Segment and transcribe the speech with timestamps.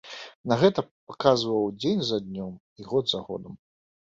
[0.51, 3.53] На гэта паказваў дзень за днём і год за годам.